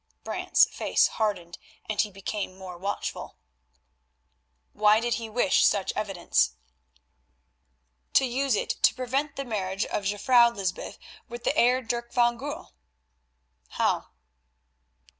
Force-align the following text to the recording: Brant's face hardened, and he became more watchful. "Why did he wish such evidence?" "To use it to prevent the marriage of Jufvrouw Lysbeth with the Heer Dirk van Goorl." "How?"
Brant's 0.23 0.65
face 0.65 1.05
hardened, 1.07 1.59
and 1.87 2.01
he 2.01 2.09
became 2.09 2.57
more 2.57 2.75
watchful. 2.75 3.37
"Why 4.73 4.99
did 4.99 5.13
he 5.21 5.29
wish 5.29 5.63
such 5.63 5.93
evidence?" 5.95 6.55
"To 8.15 8.25
use 8.25 8.55
it 8.55 8.71
to 8.81 8.95
prevent 8.95 9.35
the 9.35 9.45
marriage 9.45 9.85
of 9.85 10.05
Jufvrouw 10.05 10.55
Lysbeth 10.55 10.97
with 11.29 11.43
the 11.43 11.51
Heer 11.51 11.83
Dirk 11.83 12.11
van 12.13 12.37
Goorl." 12.39 12.73
"How?" 13.73 14.07